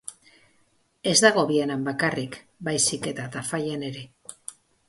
Ez 1.11 1.13
dago 1.25 1.43
Vianan 1.51 1.85
bakarrik, 1.89 2.39
baizik 2.71 3.07
eta 3.15 3.29
Tafallan 3.37 3.87
ere. 3.93 4.07